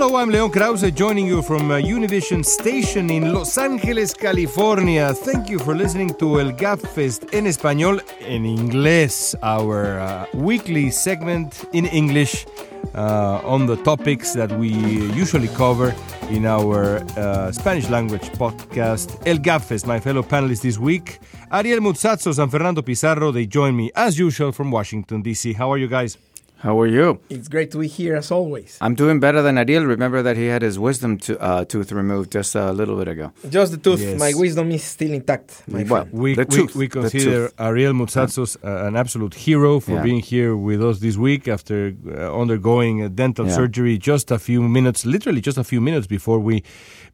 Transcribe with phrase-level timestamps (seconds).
[0.00, 5.12] Hello, I'm Leon Krauze, joining you from uh, Univision Station in Los Angeles, California.
[5.12, 11.64] Thank you for listening to El Gabfest en español, en inglés, our uh, weekly segment
[11.72, 12.46] in English
[12.94, 15.92] uh, on the topics that we usually cover
[16.30, 19.84] in our uh, Spanish language podcast, El Gabfest.
[19.84, 21.18] My fellow panelists this week,
[21.50, 25.54] Ariel Moutsatsos and Fernando Pizarro, they join me as usual from Washington, D.C.
[25.54, 26.16] How are you guys?
[26.60, 27.20] How are you?
[27.30, 28.78] It's great to be here as always.
[28.80, 29.84] I'm doing better than Ariel.
[29.84, 33.32] Remember that he had his wisdom to, uh, tooth removed just a little bit ago.
[33.48, 34.00] Just the tooth.
[34.00, 34.18] Yes.
[34.18, 35.62] My wisdom is still intact.
[35.68, 36.10] My Well, friend.
[36.12, 37.60] We, The we, tooth, we the consider tooth.
[37.60, 40.02] Ariel Moutsatsos uh, an absolute hero for Yeah.
[40.02, 43.54] being here with us this week after uh, undergoing a dental Yeah.
[43.54, 46.64] surgery just a few minutes, literally just a few minutes before we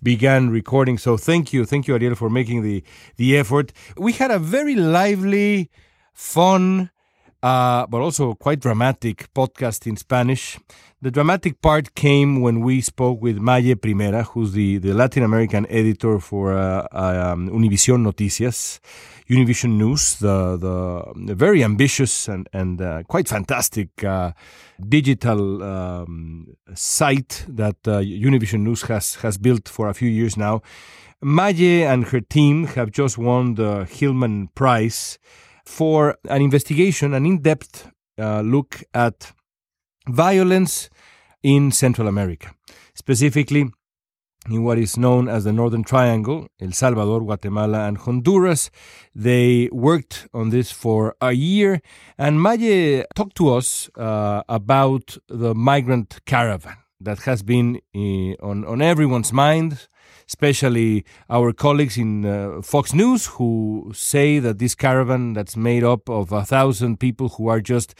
[0.02, 0.96] began recording.
[0.96, 2.82] So thank you, thank you, Ariel, for making the
[3.16, 3.72] the effort.
[3.98, 5.68] We had a very lively,
[6.14, 6.90] fun,
[7.44, 10.58] uh, but also quite dramatic podcast in Spanish.
[11.02, 15.66] The dramatic part came when we spoke with Maye Primera, who's the, the Latin American
[15.68, 18.80] editor for uh, um, Univision Noticias,
[19.28, 24.32] Univision News, the, the, the very ambitious and, and uh, quite fantastic uh,
[24.88, 30.62] digital um, site that uh, Univision News has, has built for a few years now.
[31.20, 35.18] Maye and her team have just won the Hillman Prize
[35.64, 39.32] for an investigation, an in depth uh, look at
[40.08, 40.90] violence
[41.42, 42.54] in Central America,
[42.94, 43.70] specifically
[44.50, 48.70] in what is known as the Northern Triangle, El Salvador, Guatemala, and Honduras.
[49.14, 51.80] They worked on this for a year,
[52.18, 58.64] and Maye talked to us uh, about the migrant caravan that has been uh, on,
[58.64, 59.88] on everyone's mind,
[60.28, 66.08] especially our colleagues in uh, Fox News who say that this caravan that's made up
[66.08, 67.94] of a thousand people who are just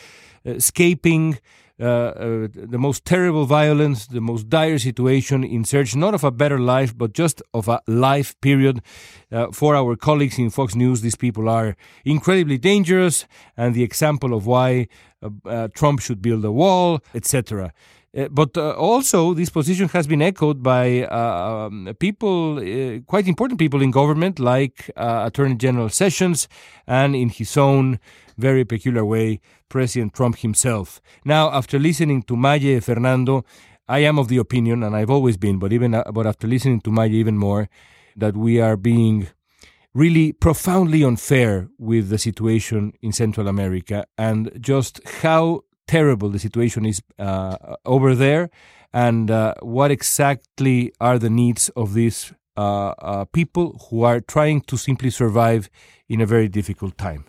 [0.45, 1.39] escaping
[1.81, 6.31] uh, uh, the most terrible violence, the most dire situation in search not of a
[6.31, 8.81] better life, but just of a life period.
[9.33, 13.27] Uh, for our colleagues in Fox News, these people are incredibly dangerous
[13.57, 14.87] and the example of why
[15.21, 17.73] uh, uh, Trump should build a wall, etc.
[18.17, 22.61] Uh, but uh, also, this position has been echoed by uh, um, people,
[23.07, 26.49] quite important people in government, like Attorney General Sessions,
[26.87, 27.99] and in his own
[28.37, 31.01] very peculiar way, President Trump himself.
[31.25, 33.45] Now, after listening to Maye Fernando,
[33.89, 36.91] I am of the opinion, and I've always been, but even but after listening to
[36.91, 37.69] Maye even more,
[38.17, 39.29] that we are being
[39.93, 46.87] really profoundly unfair with the situation in Central America and just how terrible the situation
[46.87, 48.51] is uh, over there
[48.93, 54.61] and uh, what exactly are the needs of these uh, uh, people who are trying
[54.61, 55.69] to simply survive
[56.09, 57.25] in a very difficult time.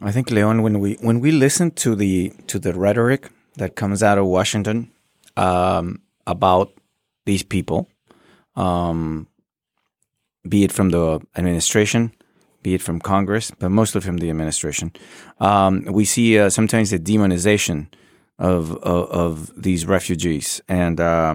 [0.00, 4.02] I think Leon, when we when we listen to the to the rhetoric that comes
[4.02, 4.90] out of Washington
[5.36, 6.72] um, about
[7.26, 7.88] these people,
[8.56, 9.28] um,
[10.48, 12.12] be it from the administration,
[12.62, 14.92] be it from Congress, but mostly from the administration,
[15.40, 17.86] um, we see uh, sometimes a demonization
[18.38, 21.34] of, of of these refugees, and uh,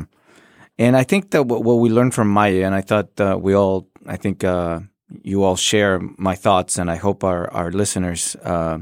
[0.78, 3.56] and I think that what, what we learned from Maya, and I thought uh, we
[3.56, 4.80] all, I think uh,
[5.24, 8.80] you all share my thoughts, and I hope our our listeners uh,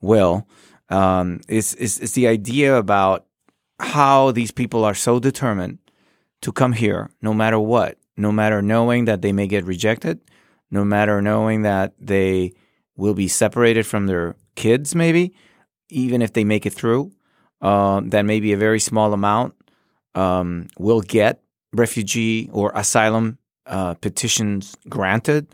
[0.00, 0.46] will,
[0.88, 3.26] um, is, is is the idea about
[3.80, 5.78] how these people are so determined
[6.40, 10.20] to come here, no matter what, no matter knowing that they may get rejected,
[10.70, 12.52] no matter knowing that they
[12.96, 15.34] will be separated from their kids, maybe,
[15.88, 17.12] even if they make it through,
[17.62, 19.54] uh, that maybe a very small amount
[20.14, 21.40] um, will get
[21.72, 25.46] refugee or asylum uh, petitions granted.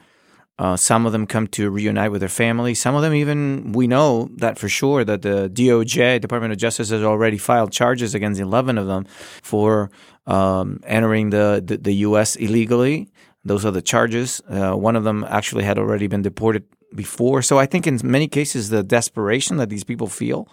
[0.56, 2.74] Uh, some of them come to reunite with their family.
[2.74, 6.90] Some of them even we know that for sure that the DOJ, Department of Justice,
[6.90, 9.04] has already filed charges against eleven of them
[9.42, 9.90] for
[10.28, 12.36] um, entering the, the the U.S.
[12.36, 13.10] illegally.
[13.44, 14.40] Those are the charges.
[14.48, 17.42] Uh, one of them actually had already been deported before.
[17.42, 20.48] So I think in many cases the desperation that these people feel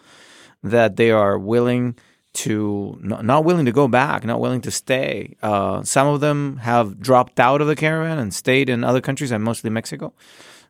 [0.63, 1.95] that they are willing
[2.33, 5.35] to not, willing to go back, not willing to stay.
[5.41, 9.31] Uh, some of them have dropped out of the caravan and stayed in other countries,
[9.31, 10.13] and mostly Mexico.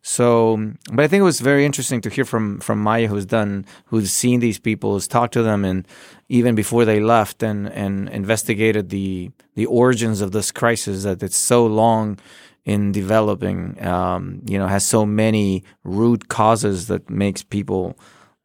[0.04, 3.66] So, but I think it was very interesting to hear from from Maya, who's done,
[3.86, 5.88] who's seen these people, who's talked to them, and
[6.28, 11.38] even before they left, and and investigated the the origins of this crisis that it's
[11.38, 12.18] so long
[12.66, 13.84] in developing.
[13.86, 17.96] Um, you know, has so many root causes that makes people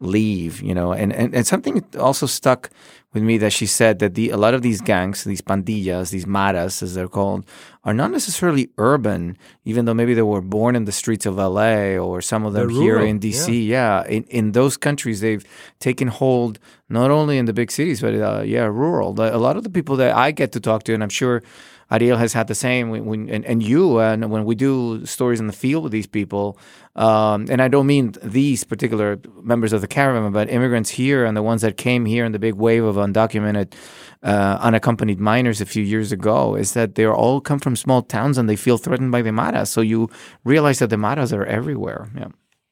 [0.01, 0.63] leave.
[0.63, 2.71] You know, and and, and something also stuck
[3.17, 6.27] with me that she said that the a lot of these gangs, these pandillas, these
[6.27, 7.47] maras as they're called,
[7.85, 11.97] are not necessarily urban, even though maybe they were born in the streets of LA
[11.97, 13.67] or some of them They're here rural, in DC.
[13.67, 15.45] Yeah, in, in those countries, they've
[15.79, 16.59] taken hold
[16.91, 19.19] not only in the big cities, but uh, yeah, rural.
[19.19, 21.43] A lot of the people that I get to talk to, and I'm sure
[21.91, 22.91] Ariel has had the same.
[22.91, 26.07] When, when and, and you and when we do stories in the field with these
[26.07, 26.59] people
[26.97, 31.37] um, and I don't mean these particular members of the caravan but immigrants here and
[31.37, 33.75] the ones that came here in the big wave of undocumented
[34.23, 38.39] uh, unaccompanied minors a few years ago is that they all come from small towns
[38.39, 40.09] and they feel threatened by the maras so you
[40.45, 42.09] realize that the maras are everywhere.
[42.17, 42.29] Yeah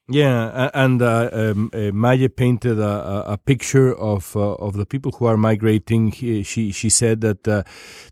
[0.07, 5.11] Yeah, and uh, um, uh, Maya painted a, a- picture of uh, of the people
[5.13, 6.11] who are migrating.
[6.11, 7.63] He, she she said that uh,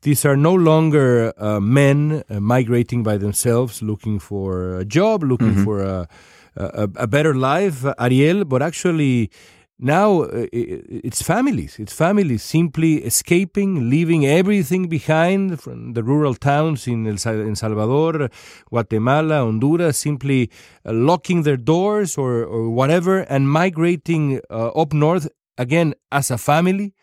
[0.02, 5.54] these are no longer uh, men uh, migrating by themselves, looking for a job, looking
[5.64, 6.08] for a,
[6.56, 9.30] a a better life, Ariel, but actually.
[9.80, 11.80] Now uh, it's families.
[11.80, 18.30] It's families simply escaping, leaving everything behind from the rural towns in El Salvador,
[18.70, 20.50] Guatemala, Honduras, simply
[20.86, 25.28] uh, locking their doors or, or whatever and migrating uh, up north
[25.58, 26.94] again as a family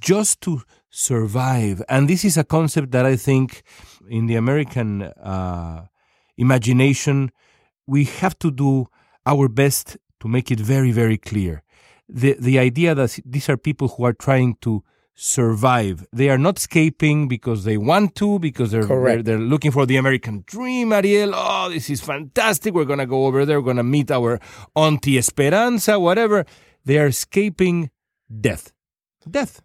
[0.00, 1.82] just to survive.
[1.88, 3.62] And this is a concept that I think
[4.08, 5.86] in the American uh,
[6.36, 7.30] imagination,
[7.86, 8.86] we have to do
[9.26, 11.62] our best to make it very, very clear.
[12.08, 14.82] The, the idea that these are people who are trying to
[15.14, 16.06] survive.
[16.12, 19.96] They are not escaping because they want to, because they're, they're, they're looking for the
[19.96, 21.32] American dream, Ariel.
[21.34, 22.72] Oh, this is fantastic.
[22.72, 23.60] We're going to go over there.
[23.60, 24.38] We're going to meet our
[24.76, 26.46] Auntie Esperanza, whatever.
[26.84, 27.90] They are escaping
[28.40, 28.72] death.
[29.28, 29.60] Death.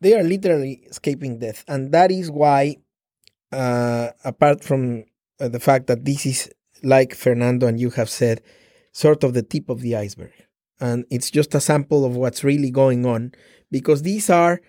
[0.00, 2.76] they are literally escaping death and that is why
[3.52, 5.04] uh, apart from
[5.38, 6.50] uh, the fact that this is
[6.82, 8.40] like fernando and you have said
[8.92, 10.32] sort of the tip of the iceberg
[10.80, 13.32] and it's just a sample of what's really going on
[13.70, 14.60] because these are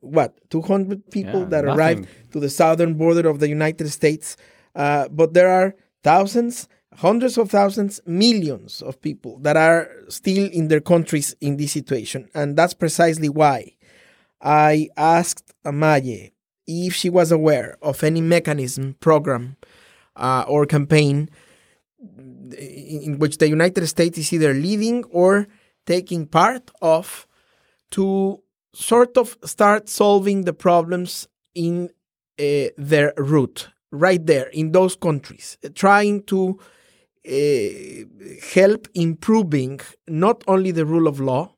[0.00, 1.78] what 200 people Yeah, that nothing.
[1.78, 4.36] arrived to the southern border of the united states
[4.74, 5.74] uh, but there are
[6.04, 11.72] thousands hundreds of thousands millions of people that are still in their countries in this
[11.72, 13.72] situation and that's precisely why
[14.40, 16.32] I asked Amaye
[16.66, 19.56] if she was aware of any mechanism, program,
[20.14, 21.30] uh, or campaign
[22.58, 25.48] in in which the United States is either leading or
[25.86, 27.26] taking part of
[27.92, 28.42] to
[28.74, 31.90] sort of start solving the problems in
[32.38, 36.58] uh, their root, right there in those countries, trying to
[37.28, 37.32] uh,
[38.54, 41.52] help improving not only the rule of law,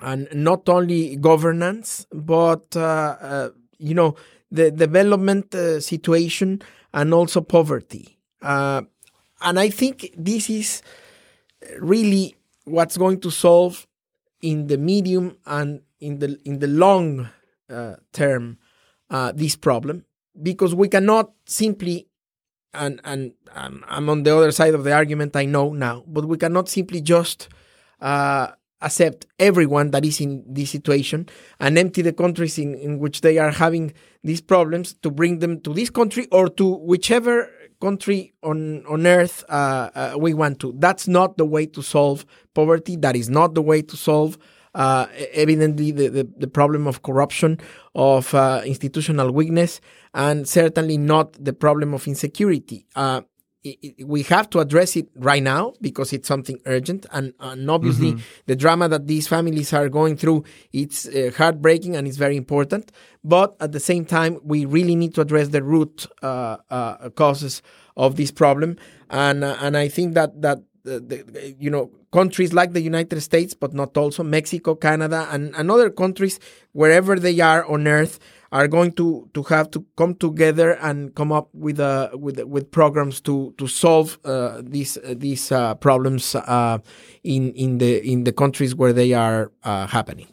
[0.00, 3.48] and not only governance, but uh, uh,
[3.78, 4.14] you know
[4.50, 6.60] the development uh, situation
[6.92, 8.18] and also poverty.
[8.42, 8.82] Uh,
[9.42, 10.82] and I think this is
[11.80, 13.86] really what's going to solve
[14.40, 17.28] in the medium and in the in the long
[17.70, 18.58] uh, term
[19.10, 20.04] uh, this problem.
[20.40, 22.08] Because we cannot simply
[22.74, 26.24] and and um, I'm on the other side of the argument I know now but
[26.24, 27.48] we cannot simply just
[28.00, 28.48] uh,
[28.80, 31.28] accept everyone that is in this situation
[31.60, 33.92] and empty the countries in, in which they are having
[34.24, 37.48] these problems to bring them to this country or to whichever
[37.86, 40.68] country on on earth uh, uh, we want to.
[40.84, 42.24] That's not the way to solve
[42.54, 42.94] poverty.
[42.96, 44.38] That is not the way to solve.
[44.74, 47.58] Uh, evidently, the, the, the problem of corruption,
[47.94, 49.80] of uh, institutional weakness,
[50.14, 52.86] and certainly not the problem of insecurity.
[53.64, 57.06] Uh, i- i- we have to address it right now because it's something urgent.
[57.12, 58.16] And, and obviously
[58.46, 62.90] the drama that these families are going through it's uh, heartbreaking and it's very important.
[63.24, 67.62] But at the same time we really need to address the root uh, uh, causes
[67.96, 68.76] of this problem.
[69.10, 73.20] And uh, and I think that that uh, the, you know countries like the United
[73.22, 76.38] States but not also Mexico Canada and, and other countries
[76.72, 78.18] wherever they are on earth
[78.52, 82.70] are going to, to have to come together and come up with uh, with with
[82.70, 86.78] programs to to solve uh, these uh, these uh, problems uh,
[87.24, 90.28] in in the in the countries where they are uh, happening.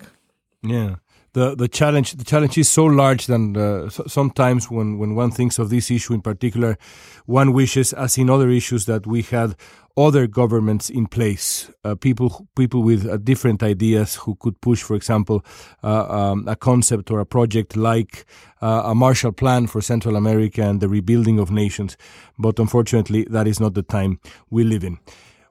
[0.62, 0.96] Yeah.
[1.34, 5.60] The, the challenge the challenge is so large that uh, sometimes when, when one thinks
[5.60, 6.78] of this issue in particular,
[7.26, 9.56] one wishes, as in other issues, that we had
[9.96, 14.96] other governments in place, uh, people people with uh, different ideas who could push, for
[14.96, 15.44] example,
[15.84, 18.26] uh, um, a concept or a project like
[18.62, 21.98] uh, a Marshall Plan for Central America and the rebuilding of nations.
[22.38, 24.20] But unfortunately, that is not the time
[24.50, 24.98] we live in.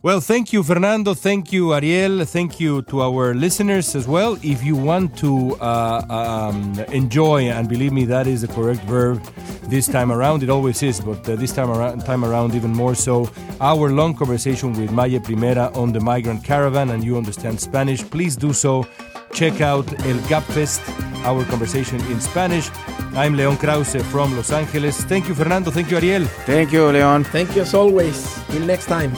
[0.01, 1.13] Well, thank you, Fernando.
[1.13, 2.25] Thank you, Ariel.
[2.25, 4.39] Thank you to our listeners as well.
[4.45, 9.21] If you want to uh, um, enjoy, and believe me, that is the correct verb
[9.65, 10.45] this time around.
[10.45, 13.29] It always is, but uh, this time around, time around, even more so.
[13.61, 18.09] Our long conversation with Maya Primera on the migrant caravan, and you understand Spanish.
[18.09, 18.87] Please do so
[19.33, 20.81] check out El Gabfest,
[21.25, 22.71] our conversation in Spanish.
[23.15, 25.03] I'm Leon Krauze from Los Angeles.
[25.05, 25.73] Thank you, Fernando.
[25.73, 26.25] Thank you, Ariel.
[26.47, 27.25] Thank you, Leon.
[27.25, 28.17] Thank you as always.
[28.47, 29.13] Till next time.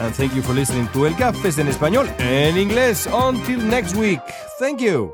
[0.00, 3.06] And thank you for listening to El Fest en español, en inglés.
[3.12, 4.20] Until next week.
[4.58, 5.12] Thank you.